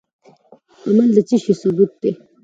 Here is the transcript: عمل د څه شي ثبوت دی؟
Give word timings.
عمل 0.87 1.09
د 1.15 1.19
څه 1.27 1.35
شي 1.43 1.53
ثبوت 1.61 1.91
دی؟ 2.01 2.11